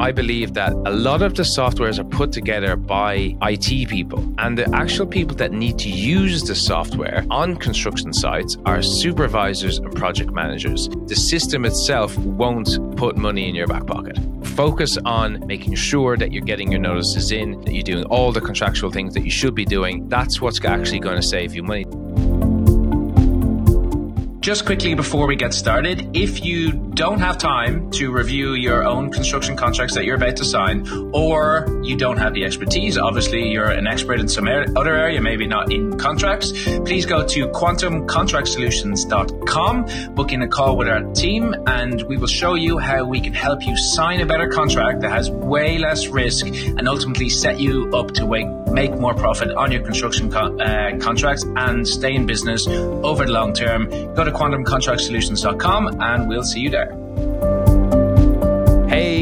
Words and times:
I 0.00 0.12
believe 0.12 0.54
that 0.54 0.72
a 0.72 0.90
lot 0.90 1.20
of 1.20 1.34
the 1.34 1.42
softwares 1.42 1.98
are 1.98 2.04
put 2.04 2.32
together 2.32 2.74
by 2.74 3.36
IT 3.42 3.90
people, 3.90 4.20
and 4.38 4.56
the 4.56 4.66
actual 4.74 5.06
people 5.06 5.36
that 5.36 5.52
need 5.52 5.78
to 5.80 5.90
use 5.90 6.42
the 6.42 6.54
software 6.54 7.26
on 7.30 7.56
construction 7.56 8.14
sites 8.14 8.56
are 8.64 8.80
supervisors 8.80 9.76
and 9.76 9.94
project 9.94 10.30
managers. 10.32 10.88
The 10.88 11.14
system 11.14 11.66
itself 11.66 12.16
won't 12.16 12.96
put 12.96 13.18
money 13.18 13.46
in 13.46 13.54
your 13.54 13.66
back 13.66 13.86
pocket. 13.86 14.18
Focus 14.56 14.96
on 15.04 15.46
making 15.46 15.74
sure 15.74 16.16
that 16.16 16.32
you're 16.32 16.46
getting 16.46 16.72
your 16.72 16.80
notices 16.80 17.30
in, 17.30 17.60
that 17.60 17.74
you're 17.74 17.82
doing 17.82 18.04
all 18.04 18.32
the 18.32 18.40
contractual 18.40 18.90
things 18.90 19.12
that 19.12 19.24
you 19.24 19.30
should 19.30 19.54
be 19.54 19.66
doing. 19.66 20.08
That's 20.08 20.40
what's 20.40 20.64
actually 20.64 21.00
going 21.00 21.16
to 21.16 21.26
save 21.26 21.54
you 21.54 21.62
money. 21.62 21.84
Just 24.50 24.66
quickly 24.66 24.94
before 24.94 25.28
we 25.28 25.36
get 25.36 25.54
started, 25.54 26.16
if 26.16 26.44
you 26.44 26.72
don't 26.72 27.20
have 27.20 27.38
time 27.38 27.88
to 27.92 28.10
review 28.10 28.54
your 28.54 28.84
own 28.84 29.12
construction 29.12 29.56
contracts 29.56 29.94
that 29.94 30.04
you're 30.04 30.16
about 30.16 30.34
to 30.38 30.44
sign, 30.44 30.88
or 31.12 31.80
you 31.84 31.96
don't 31.96 32.16
have 32.16 32.34
the 32.34 32.44
expertise, 32.44 32.98
obviously 32.98 33.48
you're 33.48 33.70
an 33.70 33.86
expert 33.86 34.18
in 34.18 34.26
some 34.26 34.48
other 34.48 34.96
area, 34.96 35.20
maybe 35.20 35.46
not 35.46 35.72
in 35.72 35.96
contracts, 35.98 36.50
please 36.80 37.06
go 37.06 37.24
to 37.24 37.46
quantumcontractsolutions.com, 37.46 40.14
book 40.16 40.32
in 40.32 40.42
a 40.42 40.48
call 40.48 40.76
with 40.76 40.88
our 40.88 41.02
team, 41.12 41.54
and 41.68 42.02
we 42.02 42.16
will 42.16 42.26
show 42.26 42.54
you 42.54 42.76
how 42.76 43.04
we 43.04 43.20
can 43.20 43.32
help 43.32 43.64
you 43.64 43.76
sign 43.76 44.20
a 44.20 44.26
better 44.26 44.48
contract 44.48 45.02
that 45.02 45.12
has 45.12 45.30
way 45.30 45.78
less 45.78 46.08
risk 46.08 46.48
and 46.48 46.88
ultimately 46.88 47.28
set 47.28 47.60
you 47.60 47.88
up 47.94 48.10
to 48.14 48.26
make 48.72 48.92
more 48.98 49.14
profit 49.14 49.50
on 49.52 49.72
your 49.72 49.82
construction 49.82 50.30
co- 50.30 50.56
uh, 50.58 50.96
contracts 50.98 51.44
and 51.56 51.86
stay 51.86 52.14
in 52.14 52.26
business 52.26 52.66
over 52.66 53.26
the 53.26 53.32
long 53.32 53.52
term. 53.52 53.88
Go 54.14 54.24
to 54.24 54.32
quantumcontractsolutions.com 54.40 56.00
and 56.00 56.28
we'll 56.28 56.42
see 56.42 56.60
you 56.60 56.70
there. 56.70 56.96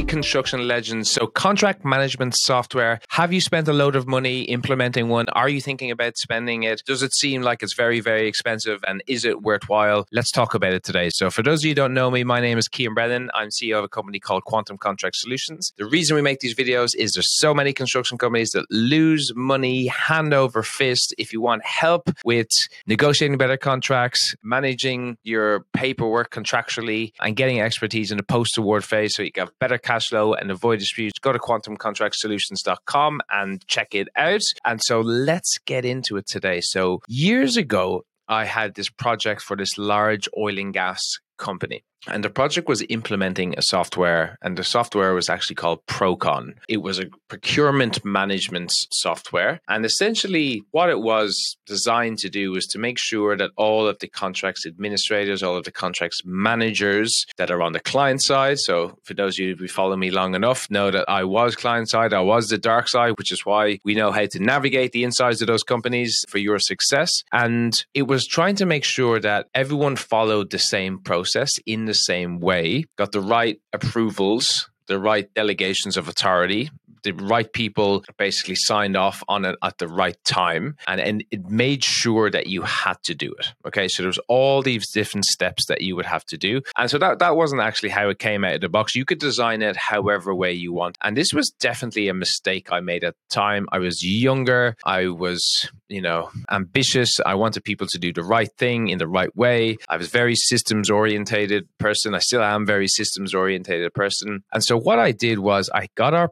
Construction 0.06 0.68
legends. 0.68 1.10
So, 1.10 1.26
contract 1.26 1.84
management 1.84 2.34
software. 2.36 3.00
Have 3.08 3.32
you 3.32 3.40
spent 3.40 3.66
a 3.66 3.72
load 3.72 3.96
of 3.96 4.06
money 4.06 4.42
implementing 4.42 5.08
one? 5.08 5.28
Are 5.30 5.48
you 5.48 5.60
thinking 5.60 5.90
about 5.90 6.16
spending 6.16 6.62
it? 6.62 6.82
Does 6.86 7.02
it 7.02 7.12
seem 7.14 7.42
like 7.42 7.62
it's 7.62 7.74
very, 7.74 8.00
very 8.00 8.28
expensive? 8.28 8.84
And 8.86 9.02
is 9.08 9.24
it 9.24 9.42
worthwhile? 9.42 10.06
Let's 10.12 10.30
talk 10.30 10.54
about 10.54 10.72
it 10.72 10.84
today. 10.84 11.10
So, 11.10 11.30
for 11.30 11.42
those 11.42 11.60
of 11.60 11.64
you 11.64 11.70
who 11.70 11.74
don't 11.74 11.94
know 11.94 12.10
me, 12.10 12.22
my 12.22 12.40
name 12.40 12.58
is 12.58 12.68
Cian 12.72 12.94
Brennan. 12.94 13.30
I'm 13.34 13.48
CEO 13.48 13.78
of 13.78 13.84
a 13.84 13.88
company 13.88 14.20
called 14.20 14.44
Quantum 14.44 14.78
Contract 14.78 15.16
Solutions. 15.16 15.72
The 15.78 15.86
reason 15.86 16.14
we 16.14 16.22
make 16.22 16.40
these 16.40 16.54
videos 16.54 16.94
is 16.94 17.12
there's 17.12 17.36
so 17.38 17.52
many 17.52 17.72
construction 17.72 18.18
companies 18.18 18.50
that 18.50 18.66
lose 18.70 19.32
money 19.34 19.88
hand 19.88 20.32
over 20.32 20.62
fist. 20.62 21.14
If 21.18 21.32
you 21.32 21.40
want 21.40 21.64
help 21.64 22.10
with 22.24 22.48
negotiating 22.86 23.36
better 23.36 23.56
contracts, 23.56 24.34
managing 24.42 25.18
your 25.24 25.66
paperwork 25.72 26.30
contractually, 26.30 27.12
and 27.20 27.34
getting 27.34 27.60
expertise 27.60 28.10
in 28.10 28.16
the 28.16 28.22
post 28.22 28.56
award 28.58 28.84
phase 28.84 29.16
so 29.16 29.22
you 29.22 29.32
can 29.32 29.48
better 29.58 29.78
cash 29.88 30.08
flow 30.08 30.34
and 30.34 30.50
avoid 30.50 30.78
disputes, 30.78 31.18
go 31.18 31.32
to 31.32 31.38
quantumcontractsolutions.com 31.38 33.20
and 33.30 33.66
check 33.66 33.94
it 33.94 34.08
out. 34.16 34.42
And 34.64 34.82
so 34.82 35.00
let's 35.00 35.58
get 35.64 35.86
into 35.86 36.18
it 36.18 36.26
today. 36.26 36.60
So, 36.60 37.00
years 37.08 37.56
ago, 37.56 38.04
I 38.28 38.44
had 38.44 38.74
this 38.74 38.90
project 38.90 39.40
for 39.40 39.56
this 39.56 39.78
large 39.78 40.28
oil 40.36 40.58
and 40.58 40.74
gas 40.74 41.02
company. 41.38 41.84
And 42.06 42.22
the 42.22 42.30
project 42.30 42.68
was 42.68 42.84
implementing 42.88 43.54
a 43.58 43.62
software, 43.62 44.38
and 44.42 44.56
the 44.56 44.64
software 44.64 45.14
was 45.14 45.28
actually 45.28 45.56
called 45.56 45.84
Procon. 45.86 46.54
It 46.68 46.78
was 46.78 46.98
a 46.98 47.06
procurement 47.28 48.04
management 48.04 48.72
software. 48.92 49.60
And 49.68 49.84
essentially, 49.84 50.62
what 50.70 50.90
it 50.90 51.00
was 51.00 51.56
designed 51.66 52.18
to 52.18 52.30
do 52.30 52.52
was 52.52 52.66
to 52.68 52.78
make 52.78 52.98
sure 52.98 53.36
that 53.36 53.50
all 53.56 53.86
of 53.86 53.98
the 53.98 54.08
contracts 54.08 54.64
administrators, 54.66 55.42
all 55.42 55.56
of 55.56 55.64
the 55.64 55.72
contracts 55.72 56.22
managers 56.24 57.26
that 57.36 57.50
are 57.50 57.62
on 57.62 57.72
the 57.72 57.80
client 57.80 58.22
side. 58.22 58.58
So, 58.58 58.98
for 59.02 59.14
those 59.14 59.38
of 59.38 59.44
you 59.44 59.56
who 59.56 59.68
follow 59.68 59.96
me 59.96 60.10
long 60.10 60.34
enough, 60.34 60.70
know 60.70 60.90
that 60.90 61.04
I 61.08 61.24
was 61.24 61.56
client 61.56 61.88
side, 61.90 62.14
I 62.14 62.20
was 62.20 62.48
the 62.48 62.58
dark 62.58 62.88
side, 62.88 63.18
which 63.18 63.32
is 63.32 63.44
why 63.44 63.80
we 63.84 63.94
know 63.94 64.12
how 64.12 64.26
to 64.26 64.38
navigate 64.38 64.92
the 64.92 65.04
insides 65.04 65.40
of 65.42 65.46
those 65.46 65.62
companies 65.62 66.24
for 66.28 66.38
your 66.38 66.58
success. 66.58 67.10
And 67.32 67.84
it 67.92 68.06
was 68.06 68.26
trying 68.26 68.56
to 68.56 68.66
make 68.66 68.84
sure 68.84 69.20
that 69.20 69.46
everyone 69.54 69.96
followed 69.96 70.50
the 70.50 70.58
same 70.58 70.98
process 70.98 71.50
in 71.66 71.87
the 71.88 71.94
same 71.94 72.38
way, 72.38 72.84
got 72.96 73.12
the 73.12 73.20
right 73.20 73.60
approvals, 73.72 74.70
the 74.86 74.98
right 74.98 75.32
delegations 75.34 75.96
of 75.96 76.08
authority, 76.08 76.70
the 77.02 77.12
right 77.12 77.52
people 77.52 78.04
basically 78.16 78.54
signed 78.54 78.96
off 78.96 79.22
on 79.28 79.44
it 79.44 79.56
at 79.62 79.78
the 79.78 79.88
right 79.88 80.16
time 80.24 80.76
and, 80.86 81.00
and 81.00 81.24
it 81.30 81.48
made 81.48 81.84
sure 81.84 82.30
that 82.30 82.46
you 82.46 82.62
had 82.62 82.96
to 83.04 83.14
do 83.14 83.32
it 83.38 83.52
okay 83.66 83.88
so 83.88 84.02
there 84.02 84.08
was 84.08 84.20
all 84.28 84.62
these 84.62 84.90
different 84.90 85.24
steps 85.24 85.66
that 85.66 85.80
you 85.80 85.96
would 85.96 86.06
have 86.06 86.24
to 86.24 86.36
do 86.36 86.60
and 86.76 86.90
so 86.90 86.98
that, 86.98 87.18
that 87.18 87.36
wasn't 87.36 87.60
actually 87.60 87.88
how 87.88 88.08
it 88.08 88.18
came 88.18 88.44
out 88.44 88.54
of 88.54 88.60
the 88.60 88.68
box 88.68 88.94
you 88.94 89.04
could 89.04 89.18
design 89.18 89.62
it 89.62 89.76
however 89.76 90.34
way 90.34 90.52
you 90.52 90.72
want 90.72 90.96
and 91.02 91.16
this 91.16 91.32
was 91.32 91.50
definitely 91.60 92.08
a 92.08 92.14
mistake 92.14 92.68
i 92.72 92.80
made 92.80 93.04
at 93.04 93.14
the 93.14 93.34
time 93.34 93.66
i 93.72 93.78
was 93.78 94.02
younger 94.02 94.76
i 94.84 95.06
was 95.06 95.68
you 95.88 96.02
know, 96.02 96.30
ambitious. 96.50 97.18
I 97.24 97.34
wanted 97.34 97.64
people 97.64 97.86
to 97.88 97.98
do 97.98 98.12
the 98.12 98.22
right 98.22 98.50
thing 98.58 98.88
in 98.88 98.98
the 98.98 99.08
right 99.08 99.34
way. 99.34 99.78
I 99.88 99.96
was 99.96 100.08
very 100.08 100.34
systems 100.34 100.90
orientated 100.90 101.66
person. 101.78 102.14
I 102.14 102.18
still 102.18 102.42
am 102.42 102.66
very 102.66 102.88
systems 102.88 103.34
orientated 103.34 103.94
person. 103.94 104.44
And 104.52 104.62
so 104.62 104.78
what 104.78 104.98
I 104.98 105.12
did 105.12 105.38
was 105.38 105.70
I 105.74 105.88
got 105.94 106.14
our 106.14 106.28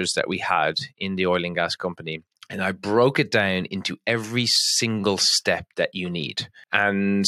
procedures 0.00 0.12
that 0.14 0.28
we 0.28 0.38
had 0.38 0.74
in 0.98 1.16
the 1.16 1.26
oil 1.26 1.44
and 1.44 1.54
gas 1.54 1.76
company 1.76 2.22
and 2.52 2.60
I 2.60 2.72
broke 2.72 3.20
it 3.20 3.30
down 3.30 3.66
into 3.66 3.96
every 4.08 4.46
single 4.48 5.18
step 5.18 5.66
that 5.76 5.90
you 5.92 6.10
need. 6.10 6.48
And 6.72 7.24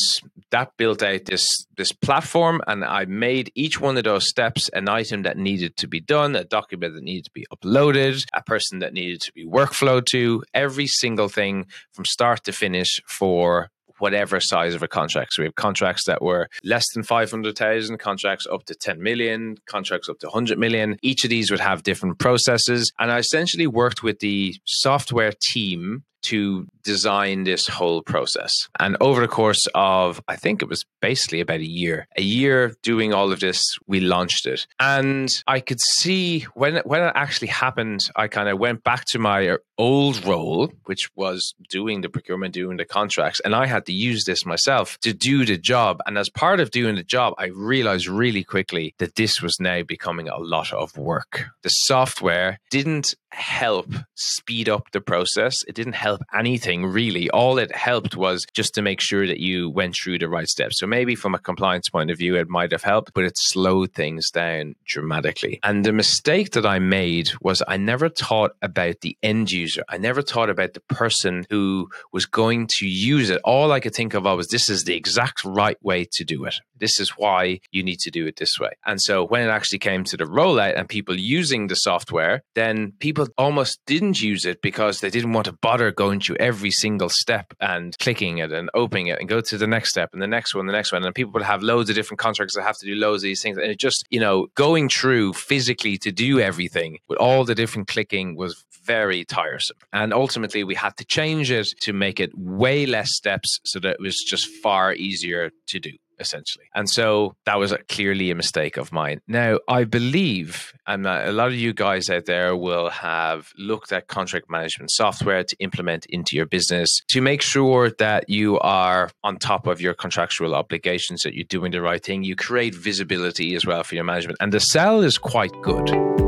that 0.50 0.72
built 0.76 1.00
out 1.00 1.26
this 1.26 1.46
this 1.76 1.92
platform 1.92 2.60
and 2.66 2.84
I 2.84 3.04
made 3.04 3.52
each 3.54 3.80
one 3.80 3.96
of 3.96 4.02
those 4.02 4.28
steps 4.28 4.68
an 4.70 4.88
item 4.88 5.22
that 5.22 5.36
needed 5.36 5.76
to 5.76 5.86
be 5.86 6.00
done, 6.00 6.34
a 6.34 6.42
document 6.42 6.94
that 6.94 7.04
needed 7.04 7.26
to 7.26 7.30
be 7.30 7.46
uploaded, 7.54 8.24
a 8.34 8.42
person 8.42 8.80
that 8.80 8.94
needed 8.94 9.20
to 9.20 9.32
be 9.32 9.46
workflowed 9.46 10.06
to, 10.06 10.42
every 10.54 10.88
single 10.88 11.28
thing 11.28 11.66
from 11.92 12.04
start 12.04 12.42
to 12.44 12.52
finish 12.52 13.00
for 13.06 13.70
whatever 14.02 14.40
size 14.40 14.74
of 14.74 14.82
a 14.82 14.88
contract. 14.88 15.32
So 15.32 15.42
we 15.42 15.46
have 15.46 15.54
contracts 15.54 16.06
that 16.06 16.20
were 16.20 16.48
less 16.64 16.84
than 16.92 17.04
500,000, 17.04 17.98
contracts 17.98 18.48
up 18.50 18.64
to 18.64 18.74
10 18.74 19.00
million, 19.00 19.58
contracts 19.66 20.08
up 20.08 20.18
to 20.18 20.26
100 20.26 20.58
million. 20.58 20.96
Each 21.02 21.22
of 21.22 21.30
these 21.30 21.52
would 21.52 21.60
have 21.60 21.84
different 21.84 22.18
processes. 22.18 22.90
And 22.98 23.12
I 23.12 23.18
essentially 23.18 23.68
worked 23.68 24.02
with 24.02 24.18
the 24.18 24.56
software 24.64 25.32
team 25.40 26.02
to 26.22 26.66
design 26.84 27.44
this 27.44 27.66
whole 27.68 28.02
process. 28.02 28.52
And 28.78 28.96
over 29.00 29.20
the 29.20 29.28
course 29.28 29.66
of, 29.74 30.20
I 30.28 30.36
think 30.36 30.62
it 30.62 30.68
was 30.68 30.84
basically 31.00 31.40
about 31.40 31.60
a 31.60 31.68
year, 31.68 32.08
a 32.16 32.22
year 32.22 32.74
doing 32.82 33.12
all 33.12 33.32
of 33.32 33.40
this, 33.40 33.62
we 33.86 34.00
launched 34.00 34.46
it. 34.46 34.66
And 34.80 35.32
I 35.46 35.60
could 35.60 35.80
see 35.80 36.40
when, 36.54 36.76
when 36.84 37.02
it 37.02 37.12
actually 37.14 37.48
happened, 37.48 38.00
I 38.16 38.28
kind 38.28 38.48
of 38.48 38.58
went 38.58 38.82
back 38.82 39.04
to 39.06 39.18
my 39.18 39.58
old 39.78 40.24
role, 40.24 40.72
which 40.84 41.10
was 41.16 41.54
doing 41.68 42.00
the 42.00 42.08
procurement, 42.08 42.54
doing 42.54 42.76
the 42.76 42.84
contracts. 42.84 43.40
And 43.44 43.54
I 43.54 43.66
had 43.66 43.86
to 43.86 43.92
use 43.92 44.24
this 44.24 44.44
myself 44.44 44.98
to 45.00 45.12
do 45.12 45.44
the 45.44 45.58
job. 45.58 46.00
And 46.06 46.18
as 46.18 46.28
part 46.28 46.60
of 46.60 46.70
doing 46.70 46.96
the 46.96 47.02
job, 47.02 47.34
I 47.38 47.46
realized 47.46 48.06
really 48.06 48.44
quickly 48.44 48.94
that 48.98 49.16
this 49.16 49.40
was 49.40 49.56
now 49.60 49.82
becoming 49.82 50.28
a 50.28 50.38
lot 50.38 50.72
of 50.72 50.96
work. 50.96 51.46
The 51.62 51.68
software 51.68 52.58
didn't 52.70 53.14
help 53.30 53.88
speed 54.14 54.68
up 54.68 54.90
the 54.92 55.00
process. 55.00 55.56
It 55.66 55.74
didn't 55.74 55.94
help 55.94 56.11
anything 56.34 56.86
really. 56.86 57.30
All 57.30 57.58
it 57.58 57.74
helped 57.74 58.16
was 58.16 58.46
just 58.52 58.74
to 58.74 58.82
make 58.82 59.00
sure 59.00 59.26
that 59.26 59.40
you 59.40 59.70
went 59.70 59.94
through 59.94 60.18
the 60.18 60.28
right 60.28 60.48
steps. 60.48 60.78
So 60.80 60.86
maybe 60.86 61.14
from 61.14 61.34
a 61.34 61.38
compliance 61.38 61.88
point 61.88 62.10
of 62.10 62.18
view, 62.18 62.36
it 62.36 62.48
might 62.48 62.72
have 62.72 62.82
helped, 62.82 63.12
but 63.14 63.24
it 63.24 63.38
slowed 63.38 63.92
things 63.92 64.30
down 64.30 64.74
dramatically. 64.84 65.60
And 65.62 65.84
the 65.84 65.92
mistake 65.92 66.52
that 66.52 66.66
I 66.66 66.78
made 66.78 67.30
was 67.40 67.62
I 67.66 67.76
never 67.76 68.08
thought 68.08 68.52
about 68.62 69.00
the 69.00 69.16
end 69.22 69.50
user. 69.50 69.84
I 69.88 69.98
never 69.98 70.22
thought 70.22 70.50
about 70.50 70.74
the 70.74 70.80
person 70.80 71.46
who 71.50 71.88
was 72.12 72.26
going 72.26 72.66
to 72.68 72.86
use 72.86 73.30
it. 73.30 73.40
All 73.44 73.72
I 73.72 73.80
could 73.80 73.94
think 73.94 74.14
of 74.14 74.24
was 74.24 74.48
this 74.48 74.68
is 74.68 74.84
the 74.84 74.94
exact 74.94 75.44
right 75.44 75.82
way 75.82 76.04
to 76.12 76.24
do 76.24 76.44
it. 76.44 76.56
This 76.82 76.98
is 76.98 77.10
why 77.10 77.60
you 77.70 77.84
need 77.84 78.00
to 78.00 78.10
do 78.10 78.26
it 78.26 78.38
this 78.38 78.58
way. 78.58 78.72
And 78.84 79.00
so 79.00 79.24
when 79.24 79.42
it 79.42 79.52
actually 79.52 79.78
came 79.78 80.02
to 80.02 80.16
the 80.16 80.24
rollout 80.24 80.76
and 80.76 80.88
people 80.88 81.16
using 81.16 81.68
the 81.68 81.76
software, 81.76 82.42
then 82.56 82.94
people 82.98 83.28
almost 83.38 83.78
didn't 83.86 84.20
use 84.20 84.44
it 84.44 84.60
because 84.62 85.00
they 85.00 85.08
didn't 85.08 85.32
want 85.32 85.46
to 85.46 85.52
bother 85.52 85.92
going 85.92 86.18
through 86.18 86.38
every 86.40 86.72
single 86.72 87.08
step 87.08 87.54
and 87.60 87.96
clicking 88.00 88.38
it 88.38 88.50
and 88.50 88.68
opening 88.74 89.06
it 89.06 89.20
and 89.20 89.28
go 89.28 89.40
to 89.40 89.56
the 89.56 89.68
next 89.68 89.90
step 89.90 90.10
and 90.12 90.20
the 90.20 90.26
next 90.26 90.56
one, 90.56 90.66
the 90.66 90.72
next 90.72 90.90
one. 90.92 91.04
And 91.04 91.14
people 91.14 91.32
would 91.34 91.44
have 91.44 91.62
loads 91.62 91.88
of 91.88 91.94
different 91.94 92.18
contracts 92.18 92.56
that 92.56 92.62
have 92.62 92.78
to 92.78 92.86
do 92.86 92.96
loads 92.96 93.22
of 93.22 93.28
these 93.28 93.42
things. 93.42 93.58
And 93.58 93.70
it 93.70 93.78
just, 93.78 94.04
you 94.10 94.18
know, 94.18 94.48
going 94.56 94.88
through 94.88 95.34
physically 95.34 95.96
to 95.98 96.10
do 96.10 96.40
everything 96.40 96.98
with 97.08 97.18
all 97.18 97.44
the 97.44 97.54
different 97.54 97.86
clicking 97.86 98.34
was 98.34 98.64
very 98.84 99.24
tiresome. 99.24 99.76
And 99.92 100.12
ultimately, 100.12 100.64
we 100.64 100.74
had 100.74 100.96
to 100.96 101.04
change 101.04 101.52
it 101.52 101.68
to 101.82 101.92
make 101.92 102.18
it 102.18 102.36
way 102.36 102.86
less 102.86 103.14
steps 103.14 103.60
so 103.64 103.78
that 103.78 103.92
it 103.92 104.00
was 104.00 104.16
just 104.18 104.48
far 104.62 104.92
easier 104.94 105.50
to 105.68 105.78
do 105.78 105.92
essentially. 106.18 106.66
And 106.74 106.88
so 106.88 107.34
that 107.46 107.58
was 107.58 107.72
a, 107.72 107.78
clearly 107.78 108.30
a 108.30 108.34
mistake 108.34 108.76
of 108.76 108.92
mine. 108.92 109.20
Now, 109.26 109.58
I 109.68 109.84
believe, 109.84 110.72
and 110.86 111.06
a 111.06 111.32
lot 111.32 111.48
of 111.48 111.54
you 111.54 111.72
guys 111.72 112.08
out 112.10 112.26
there 112.26 112.56
will 112.56 112.90
have 112.90 113.52
looked 113.58 113.92
at 113.92 114.08
contract 114.08 114.50
management 114.50 114.90
software 114.90 115.44
to 115.44 115.56
implement 115.58 116.06
into 116.06 116.36
your 116.36 116.46
business 116.46 116.88
to 117.08 117.20
make 117.20 117.42
sure 117.42 117.90
that 117.98 118.28
you 118.28 118.58
are 118.60 119.10
on 119.24 119.38
top 119.38 119.66
of 119.66 119.80
your 119.80 119.94
contractual 119.94 120.54
obligations, 120.54 121.22
that 121.22 121.34
you're 121.34 121.44
doing 121.44 121.72
the 121.72 121.82
right 121.82 122.02
thing. 122.02 122.24
You 122.24 122.36
create 122.36 122.74
visibility 122.74 123.54
as 123.54 123.66
well 123.66 123.82
for 123.84 123.94
your 123.94 124.04
management. 124.04 124.38
And 124.40 124.52
the 124.52 124.60
sell 124.60 125.00
is 125.00 125.18
quite 125.18 125.52
good. 125.62 126.21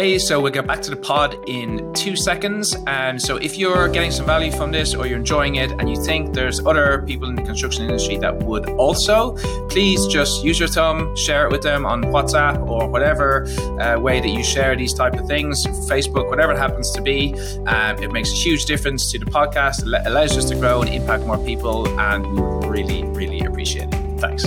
So 0.00 0.40
we'll 0.40 0.50
get 0.50 0.66
back 0.66 0.80
to 0.82 0.90
the 0.90 0.96
pod 0.96 1.36
in 1.46 1.92
two 1.92 2.16
seconds. 2.16 2.74
And 2.86 3.20
so, 3.20 3.36
if 3.36 3.58
you're 3.58 3.86
getting 3.86 4.10
some 4.10 4.24
value 4.24 4.50
from 4.50 4.72
this 4.72 4.94
or 4.94 5.06
you're 5.06 5.18
enjoying 5.18 5.56
it 5.56 5.72
and 5.72 5.90
you 5.90 6.02
think 6.02 6.32
there's 6.32 6.58
other 6.64 7.02
people 7.06 7.28
in 7.28 7.34
the 7.34 7.42
construction 7.42 7.84
industry 7.84 8.16
that 8.16 8.34
would 8.44 8.70
also, 8.70 9.36
please 9.68 10.06
just 10.06 10.42
use 10.42 10.58
your 10.58 10.68
thumb, 10.68 11.14
share 11.16 11.44
it 11.44 11.52
with 11.52 11.60
them 11.60 11.84
on 11.84 12.04
WhatsApp 12.04 12.66
or 12.66 12.88
whatever 12.88 13.46
uh, 13.78 14.00
way 14.00 14.20
that 14.20 14.30
you 14.30 14.42
share 14.42 14.74
these 14.74 14.94
type 14.94 15.14
of 15.20 15.26
things, 15.26 15.66
Facebook, 15.66 16.30
whatever 16.30 16.52
it 16.52 16.58
happens 16.58 16.90
to 16.92 17.02
be. 17.02 17.34
Um, 17.66 18.02
it 18.02 18.10
makes 18.10 18.32
a 18.32 18.36
huge 18.36 18.64
difference 18.64 19.12
to 19.12 19.18
the 19.18 19.26
podcast. 19.26 19.80
It 19.86 20.06
allows 20.06 20.34
us 20.38 20.46
to 20.46 20.54
grow 20.54 20.80
and 20.80 20.88
impact 20.88 21.26
more 21.26 21.38
people, 21.44 21.86
and 22.00 22.24
we 22.24 22.68
really, 22.68 23.04
really 23.04 23.40
appreciate 23.40 23.92
it. 23.92 24.18
Thanks. 24.18 24.46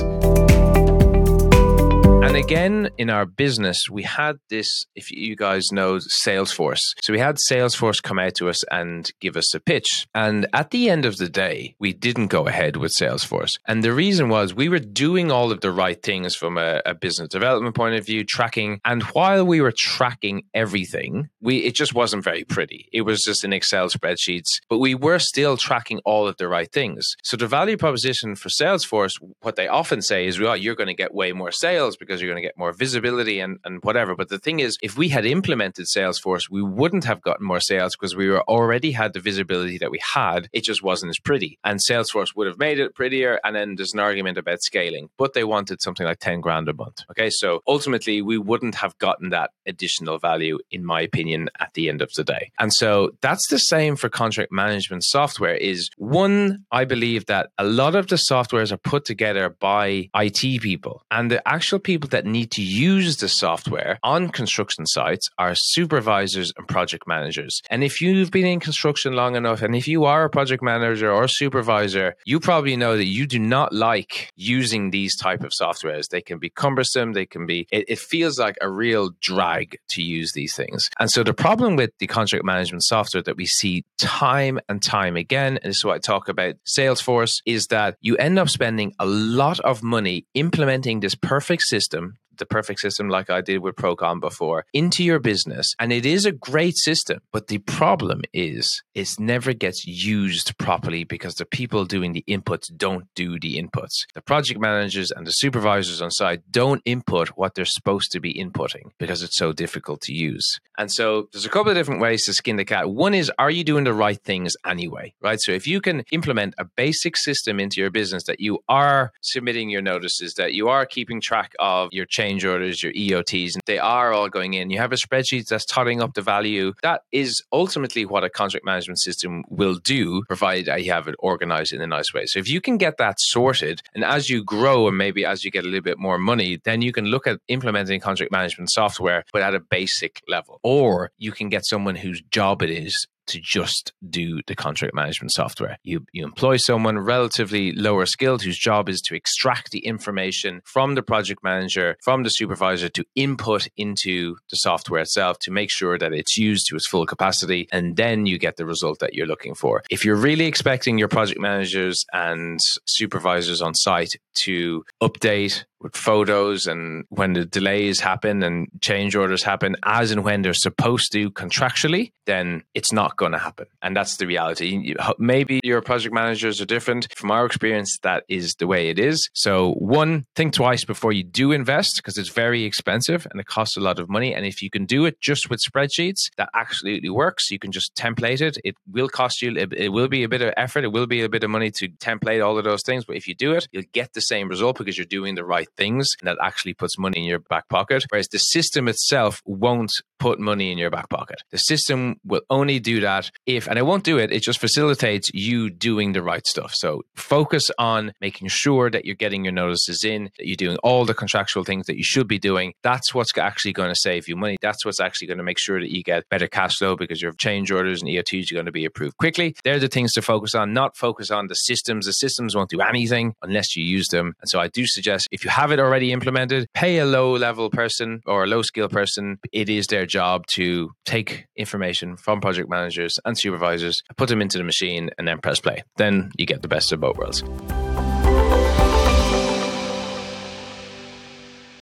And 2.33 2.43
again, 2.43 2.89
in 2.97 3.11
our 3.11 3.27
business, 3.27 3.91
we 3.91 4.01
had 4.01 4.39
this, 4.49 4.87
if 4.95 5.11
you 5.11 5.35
guys 5.35 5.71
know 5.71 5.97
Salesforce. 5.97 6.81
So 6.99 7.13
we 7.13 7.19
had 7.19 7.37
Salesforce 7.47 8.01
come 8.01 8.17
out 8.17 8.33
to 8.37 8.49
us 8.49 8.63
and 8.71 9.07
give 9.19 9.37
us 9.37 9.53
a 9.53 9.59
pitch. 9.59 10.07
And 10.15 10.47
at 10.51 10.71
the 10.71 10.89
end 10.89 11.05
of 11.05 11.17
the 11.17 11.29
day, 11.29 11.75
we 11.77 11.93
didn't 11.93 12.29
go 12.29 12.47
ahead 12.47 12.75
with 12.75 12.91
Salesforce. 12.91 13.59
And 13.67 13.83
the 13.83 13.93
reason 13.93 14.29
was 14.29 14.55
we 14.55 14.67
were 14.67 14.79
doing 14.79 15.31
all 15.31 15.51
of 15.51 15.61
the 15.61 15.71
right 15.71 16.01
things 16.01 16.35
from 16.35 16.57
a, 16.57 16.81
a 16.87 16.95
business 16.95 17.29
development 17.29 17.75
point 17.75 17.93
of 17.97 18.03
view, 18.03 18.23
tracking. 18.23 18.81
And 18.83 19.03
while 19.03 19.45
we 19.45 19.61
were 19.61 19.73
tracking 19.77 20.41
everything, 20.55 21.29
we 21.39 21.57
it 21.57 21.75
just 21.75 21.93
wasn't 21.93 22.23
very 22.23 22.45
pretty. 22.45 22.89
It 22.91 23.01
was 23.01 23.21
just 23.21 23.43
in 23.43 23.53
Excel 23.53 23.89
spreadsheets, 23.89 24.59
but 24.69 24.79
we 24.79 24.95
were 24.95 25.19
still 25.19 25.55
tracking 25.55 25.99
all 26.03 26.27
of 26.27 26.37
the 26.37 26.47
right 26.47 26.71
things. 26.71 27.15
So 27.21 27.37
the 27.37 27.45
value 27.45 27.77
proposition 27.77 28.35
for 28.35 28.49
Salesforce, 28.49 29.21
what 29.41 29.55
they 29.55 29.67
often 29.67 30.01
say 30.01 30.25
is, 30.25 30.39
well, 30.39 30.57
you're 30.57 30.73
going 30.73 30.87
to 30.87 30.95
get 30.95 31.13
way 31.13 31.31
more 31.31 31.51
sales 31.51 31.95
because 31.95 32.22
you're 32.23 32.33
going 32.33 32.41
to 32.41 32.47
get 32.47 32.57
more 32.57 32.73
visibility 32.73 33.39
and, 33.39 33.59
and 33.65 33.83
whatever. 33.83 34.15
But 34.15 34.29
the 34.29 34.39
thing 34.39 34.59
is, 34.59 34.77
if 34.81 34.97
we 34.97 35.09
had 35.09 35.25
implemented 35.25 35.85
Salesforce, 35.85 36.49
we 36.49 36.61
wouldn't 36.61 37.03
have 37.05 37.21
gotten 37.21 37.45
more 37.45 37.59
sales 37.59 37.95
because 37.95 38.15
we 38.15 38.29
were 38.29 38.41
already 38.43 38.91
had 38.91 39.13
the 39.13 39.19
visibility 39.19 39.77
that 39.77 39.91
we 39.91 39.99
had. 40.13 40.49
It 40.53 40.63
just 40.63 40.83
wasn't 40.83 41.11
as 41.11 41.19
pretty. 41.19 41.59
And 41.63 41.79
Salesforce 41.89 42.35
would 42.35 42.47
have 42.47 42.57
made 42.57 42.79
it 42.79 42.95
prettier. 42.95 43.39
And 43.43 43.55
then 43.55 43.75
there's 43.75 43.93
an 43.93 43.99
argument 43.99 44.37
about 44.37 44.61
scaling, 44.61 45.09
but 45.17 45.33
they 45.33 45.43
wanted 45.43 45.81
something 45.81 46.05
like 46.05 46.19
10 46.19 46.41
grand 46.41 46.69
a 46.69 46.73
month. 46.73 47.01
Okay. 47.11 47.29
So 47.29 47.61
ultimately, 47.67 48.21
we 48.21 48.37
wouldn't 48.37 48.75
have 48.75 48.97
gotten 48.97 49.29
that 49.29 49.51
additional 49.67 50.19
value, 50.19 50.59
in 50.71 50.85
my 50.85 51.01
opinion, 51.01 51.49
at 51.59 51.73
the 51.73 51.89
end 51.89 52.01
of 52.01 52.11
the 52.15 52.23
day. 52.23 52.51
And 52.59 52.73
so 52.73 53.11
that's 53.21 53.47
the 53.47 53.57
same 53.57 53.95
for 53.95 54.09
contract 54.09 54.51
management 54.51 55.03
software 55.03 55.55
is 55.55 55.89
one, 55.97 56.65
I 56.71 56.85
believe 56.85 57.25
that 57.27 57.49
a 57.57 57.63
lot 57.63 57.95
of 57.95 58.07
the 58.07 58.15
softwares 58.15 58.71
are 58.71 58.77
put 58.77 59.05
together 59.05 59.49
by 59.49 60.09
IT 60.15 60.61
people 60.61 61.03
and 61.11 61.29
the 61.31 61.45
actual 61.47 61.79
people 61.79 62.02
that 62.11 62.25
need 62.25 62.51
to 62.51 62.61
use 62.61 63.17
the 63.17 63.29
software 63.29 63.99
on 64.03 64.29
construction 64.29 64.85
sites 64.85 65.29
are 65.37 65.55
supervisors 65.55 66.53
and 66.57 66.67
project 66.67 67.07
managers. 67.07 67.61
And 67.69 67.83
if 67.83 68.01
you've 68.01 68.31
been 68.31 68.45
in 68.45 68.59
construction 68.59 69.13
long 69.13 69.35
enough, 69.35 69.61
and 69.61 69.75
if 69.75 69.87
you 69.87 70.05
are 70.05 70.23
a 70.23 70.29
project 70.29 70.63
manager 70.63 71.11
or 71.11 71.27
supervisor, 71.27 72.15
you 72.25 72.39
probably 72.39 72.75
know 72.75 72.97
that 72.97 73.05
you 73.05 73.25
do 73.25 73.39
not 73.39 73.73
like 73.73 74.29
using 74.35 74.91
these 74.91 75.15
type 75.15 75.43
of 75.43 75.51
softwares. 75.51 76.09
They 76.09 76.21
can 76.21 76.39
be 76.39 76.49
cumbersome. 76.49 77.13
They 77.13 77.25
can 77.25 77.45
be, 77.45 77.67
it, 77.71 77.85
it 77.87 77.99
feels 77.99 78.39
like 78.39 78.57
a 78.61 78.69
real 78.69 79.11
drag 79.21 79.77
to 79.89 80.01
use 80.01 80.33
these 80.33 80.55
things. 80.55 80.89
And 80.99 81.09
so 81.09 81.23
the 81.23 81.33
problem 81.33 81.75
with 81.75 81.91
the 81.99 82.07
contract 82.07 82.45
management 82.45 82.83
software 82.83 83.23
that 83.23 83.37
we 83.37 83.45
see 83.45 83.85
time 83.97 84.59
and 84.69 84.81
time 84.81 85.15
again, 85.15 85.57
and 85.57 85.69
this 85.69 85.77
is 85.77 85.85
what 85.85 85.95
I 85.95 85.99
talk 85.99 86.27
about 86.29 86.55
Salesforce, 86.67 87.41
is 87.45 87.67
that 87.67 87.97
you 88.01 88.17
end 88.17 88.39
up 88.39 88.49
spending 88.49 88.93
a 88.99 89.05
lot 89.05 89.59
of 89.59 89.83
money 89.83 90.25
implementing 90.33 90.99
this 90.99 91.15
perfect 91.15 91.63
system 91.63 91.92
system 91.93 92.22
the 92.37 92.45
perfect 92.45 92.79
system 92.79 93.09
like 93.09 93.29
I 93.29 93.41
did 93.41 93.59
with 93.59 93.75
Procon 93.75 94.19
before 94.19 94.65
into 94.73 95.03
your 95.03 95.19
business. 95.19 95.73
And 95.79 95.91
it 95.91 96.05
is 96.05 96.25
a 96.25 96.31
great 96.31 96.77
system. 96.77 97.19
But 97.31 97.47
the 97.47 97.59
problem 97.59 98.21
is 98.33 98.83
it 98.93 99.09
never 99.19 99.53
gets 99.53 99.85
used 99.85 100.57
properly 100.57 101.03
because 101.03 101.35
the 101.35 101.45
people 101.45 101.85
doing 101.85 102.13
the 102.13 102.23
inputs 102.27 102.67
don't 102.75 103.05
do 103.15 103.39
the 103.39 103.61
inputs. 103.61 104.05
The 104.13 104.21
project 104.21 104.59
managers 104.59 105.11
and 105.11 105.25
the 105.27 105.31
supervisors 105.31 106.01
on 106.01 106.11
site 106.11 106.41
don't 106.51 106.81
input 106.85 107.29
what 107.29 107.55
they're 107.55 107.65
supposed 107.65 108.11
to 108.11 108.19
be 108.19 108.33
inputting 108.33 108.91
because 108.97 109.23
it's 109.23 109.37
so 109.37 109.53
difficult 109.53 110.01
to 110.01 110.13
use. 110.13 110.59
And 110.77 110.91
so 110.91 111.27
there's 111.31 111.45
a 111.45 111.49
couple 111.49 111.71
of 111.71 111.77
different 111.77 112.01
ways 112.01 112.25
to 112.25 112.33
skin 112.33 112.55
the 112.55 112.65
cat. 112.65 112.89
One 112.89 113.13
is, 113.13 113.31
are 113.37 113.51
you 113.51 113.63
doing 113.63 113.83
the 113.83 113.93
right 113.93 114.21
things 114.23 114.55
anyway? 114.65 115.13
Right. 115.21 115.39
So 115.39 115.51
if 115.51 115.67
you 115.67 115.81
can 115.81 116.03
implement 116.11 116.55
a 116.57 116.65
basic 116.65 117.17
system 117.17 117.59
into 117.59 117.79
your 117.79 117.91
business 117.91 118.23
that 118.23 118.39
you 118.39 118.59
are 118.67 119.11
submitting 119.21 119.69
your 119.69 119.81
notices, 119.81 120.33
that 120.35 120.53
you 120.53 120.69
are 120.69 120.85
keeping 120.85 121.21
track 121.21 121.53
of 121.59 121.89
your 121.91 122.05
change 122.05 122.22
change 122.23 122.45
orders, 122.45 122.81
your 122.81 122.93
EOTs, 122.93 123.55
and 123.55 123.61
they 123.65 123.79
are 123.79 124.13
all 124.13 124.29
going 124.29 124.53
in. 124.53 124.69
You 124.69 124.79
have 124.79 124.93
a 124.93 124.95
spreadsheet 124.95 125.47
that's 125.47 125.65
totting 125.65 126.01
up 126.01 126.13
the 126.13 126.21
value. 126.21 126.73
That 126.81 127.01
is 127.11 127.43
ultimately 127.51 128.05
what 128.05 128.23
a 128.23 128.29
contract 128.29 128.65
management 128.65 128.99
system 128.99 129.43
will 129.49 129.75
do, 129.75 130.23
provided 130.27 130.65
you 130.83 130.91
have 130.91 131.07
it 131.07 131.15
organized 131.19 131.73
in 131.73 131.81
a 131.81 131.87
nice 131.87 132.13
way. 132.13 132.25
So 132.25 132.39
if 132.39 132.47
you 132.47 132.61
can 132.61 132.77
get 132.77 132.97
that 132.97 133.19
sorted, 133.19 133.81
and 133.93 134.03
as 134.03 134.29
you 134.29 134.43
grow 134.43 134.87
and 134.87 134.97
maybe 134.97 135.25
as 135.25 135.43
you 135.43 135.51
get 135.51 135.65
a 135.65 135.67
little 135.67 135.81
bit 135.81 135.99
more 135.99 136.17
money, 136.17 136.59
then 136.63 136.81
you 136.81 136.93
can 136.93 137.05
look 137.05 137.27
at 137.27 137.39
implementing 137.47 137.99
contract 137.99 138.31
management 138.31 138.71
software, 138.71 139.23
but 139.33 139.41
at 139.41 139.53
a 139.53 139.59
basic 139.59 140.21
level. 140.27 140.59
Or 140.63 141.11
you 141.17 141.31
can 141.31 141.49
get 141.49 141.65
someone 141.65 141.95
whose 141.95 142.21
job 142.31 142.61
it 142.61 142.69
is 142.69 143.07
to 143.27 143.39
just 143.41 143.93
do 144.09 144.41
the 144.47 144.55
contract 144.55 144.93
management 144.93 145.31
software. 145.31 145.77
You 145.83 146.05
you 146.11 146.23
employ 146.23 146.57
someone 146.57 146.99
relatively 146.99 147.71
lower 147.71 148.05
skilled 148.05 148.43
whose 148.43 148.57
job 148.57 148.89
is 148.89 149.01
to 149.01 149.15
extract 149.15 149.71
the 149.71 149.79
information 149.79 150.61
from 150.65 150.95
the 150.95 151.03
project 151.03 151.43
manager, 151.43 151.97
from 152.03 152.23
the 152.23 152.29
supervisor 152.29 152.89
to 152.89 153.03
input 153.15 153.67
into 153.77 154.35
the 154.49 154.57
software 154.57 155.01
itself 155.01 155.37
to 155.39 155.51
make 155.51 155.71
sure 155.71 155.97
that 155.97 156.13
it's 156.13 156.37
used 156.37 156.67
to 156.67 156.75
its 156.75 156.87
full 156.87 157.05
capacity 157.05 157.67
and 157.71 157.95
then 157.95 158.25
you 158.25 158.37
get 158.37 158.57
the 158.57 158.65
result 158.65 158.99
that 158.99 159.13
you're 159.13 159.27
looking 159.27 159.55
for. 159.55 159.83
If 159.89 160.05
you're 160.05 160.15
really 160.15 160.45
expecting 160.45 160.97
your 160.97 161.07
project 161.07 161.39
managers 161.39 162.05
and 162.13 162.59
supervisors 162.85 163.61
on 163.61 163.73
site 163.75 164.15
to 164.35 164.83
update 165.01 165.65
with 165.83 165.95
photos 165.95 166.65
and 166.65 167.05
when 167.09 167.33
the 167.33 167.45
delays 167.45 167.99
happen 167.99 168.41
and 168.41 168.67
change 168.81 169.15
orders 169.15 169.43
happen 169.43 169.75
as 169.83 170.11
and 170.11 170.23
when 170.23 170.41
they're 170.41 170.53
supposed 170.53 171.11
to 171.11 171.29
contractually, 171.31 172.11
then 172.25 172.63
it's 172.73 172.91
not 172.91 173.17
going 173.17 173.33
to 173.33 173.37
happen. 173.37 173.67
And 173.81 173.95
that's 173.95 174.17
the 174.17 174.25
reality. 174.25 174.95
Maybe 175.19 175.59
your 175.63 175.81
project 175.81 176.13
managers 176.13 176.61
are 176.61 176.65
different. 176.65 177.07
From 177.15 177.31
our 177.31 177.45
experience, 177.45 177.97
that 178.03 178.23
is 178.29 178.55
the 178.55 178.67
way 178.67 178.89
it 178.89 178.97
is. 178.97 179.29
So, 179.33 179.73
one, 179.73 180.25
think 180.35 180.53
twice 180.53 180.85
before 180.85 181.11
you 181.11 181.23
do 181.23 181.51
invest 181.51 181.97
because 181.97 182.17
it's 182.17 182.29
very 182.29 182.63
expensive 182.63 183.27
and 183.29 183.39
it 183.39 183.45
costs 183.45 183.77
a 183.77 183.81
lot 183.81 183.99
of 183.99 184.09
money. 184.09 184.33
And 184.33 184.45
if 184.45 184.61
you 184.61 184.69
can 184.69 184.85
do 184.85 185.05
it 185.05 185.19
just 185.19 185.49
with 185.49 185.59
spreadsheets, 185.59 186.29
that 186.37 186.49
absolutely 186.53 187.09
works. 187.09 187.51
You 187.51 187.59
can 187.59 187.71
just 187.71 187.93
template 187.95 188.41
it. 188.41 188.57
It 188.63 188.75
will 188.89 189.09
cost 189.09 189.41
you, 189.41 189.55
it 189.57 189.89
will 189.89 190.07
be 190.07 190.23
a 190.23 190.29
bit 190.29 190.41
of 190.41 190.53
effort. 190.55 190.83
It 190.83 190.91
will 190.93 191.07
be 191.07 191.21
a 191.21 191.29
bit 191.29 191.43
of 191.43 191.49
money 191.49 191.71
to 191.71 191.89
template 191.89 192.45
all 192.45 192.57
of 192.57 192.63
those 192.63 192.83
things. 192.83 193.05
But 193.05 193.17
if 193.17 193.27
you 193.27 193.35
do 193.35 193.53
it, 193.53 193.67
you'll 193.71 193.83
get 193.91 194.13
the 194.13 194.21
same 194.21 194.47
result 194.47 194.77
because 194.77 194.97
you're 194.97 195.05
doing 195.05 195.35
the 195.35 195.45
right 195.45 195.67
things 195.77 196.09
that 196.23 196.37
actually 196.41 196.73
puts 196.73 196.97
money 196.97 197.19
in 197.19 197.25
your 197.25 197.39
back 197.39 197.67
pocket. 197.69 198.05
Whereas 198.09 198.27
the 198.27 198.39
system 198.39 198.87
itself 198.87 199.41
won't 199.45 199.91
put 200.19 200.39
money 200.39 200.71
in 200.71 200.77
your 200.77 200.89
back 200.89 201.09
pocket. 201.09 201.41
The 201.51 201.57
system 201.57 202.15
will 202.23 202.43
only 202.49 202.79
do 202.79 203.01
that 203.01 203.29
if, 203.45 203.67
and 203.67 203.77
it 203.77 203.85
won't 203.85 204.05
do 204.05 204.17
it, 204.17 204.31
it 204.31 204.41
just 204.41 204.59
facilitates 204.59 205.29
you 205.33 205.69
doing 205.69 206.13
the 206.13 206.23
right 206.23 206.45
stuff. 206.47 206.73
So 206.73 207.01
focus 207.15 207.69
on 207.77 208.13
making 208.21 208.47
sure 208.47 208.89
that 208.89 209.03
you're 209.03 209.15
getting 209.15 209.43
your 209.43 209.51
notices 209.51 210.03
in, 210.05 210.29
that 210.37 210.47
you're 210.47 210.55
doing 210.55 210.77
all 210.77 211.03
the 211.03 211.13
contractual 211.13 211.65
things 211.65 211.87
that 211.87 211.97
you 211.97 212.03
should 212.03 212.27
be 212.27 212.39
doing. 212.39 212.73
That's 212.83 213.13
what's 213.13 213.37
actually 213.37 213.73
going 213.73 213.89
to 213.89 213.99
save 213.99 214.29
you 214.29 214.37
money. 214.37 214.57
That's 214.61 214.85
what's 214.85 215.01
actually 215.01 215.27
going 215.27 215.39
to 215.39 215.43
make 215.43 215.59
sure 215.59 215.79
that 215.79 215.91
you 215.91 216.03
get 216.03 216.29
better 216.29 216.47
cash 216.47 216.77
flow 216.77 216.95
because 216.95 217.21
your 217.21 217.33
change 217.33 217.69
orders 217.69 218.01
and 218.01 218.09
EOTs 218.09 218.49
are 218.51 218.55
going 218.55 218.65
to 218.65 218.71
be 218.71 218.85
approved 218.85 219.17
quickly. 219.17 219.55
They're 219.65 219.79
the 219.79 219.89
things 219.89 220.13
to 220.13 220.21
focus 220.21 220.55
on, 220.55 220.73
not 220.73 220.95
focus 220.95 221.31
on 221.31 221.47
the 221.47 221.55
systems. 221.55 222.05
The 222.05 222.13
systems 222.13 222.55
won't 222.55 222.69
do 222.69 222.79
anything 222.79 223.35
unless 223.41 223.75
you 223.75 223.83
use 223.83 224.07
them. 224.07 224.35
And 224.39 224.49
so 224.49 224.59
I 224.59 224.69
do 224.69 224.85
suggest 224.85 225.27
if 225.31 225.43
you 225.43 225.49
have 225.63 225.71
it 225.71 225.79
already 225.79 226.11
implemented, 226.11 226.67
pay 226.73 226.97
a 226.97 227.05
low 227.05 227.37
level 227.37 227.69
person 227.69 228.19
or 228.25 228.43
a 228.43 228.47
low 228.47 228.61
skill 228.61 228.89
person. 228.89 229.37
It 229.53 229.69
is 229.69 229.87
their 229.87 230.05
job 230.05 230.45
to 230.55 230.91
take 231.05 231.45
information 231.55 232.17
from 232.17 232.41
project 232.41 232.69
managers 232.69 233.17
and 233.23 233.39
supervisors, 233.39 234.03
put 234.17 234.27
them 234.27 234.41
into 234.41 234.57
the 234.57 234.65
machine, 234.65 235.09
and 235.17 235.25
then 235.25 235.39
press 235.39 235.61
play. 235.61 235.83
Then 235.95 236.33
you 236.37 236.45
get 236.45 236.63
the 236.63 236.67
best 236.67 236.91
of 236.91 236.99
both 236.99 237.15
worlds. 237.15 237.43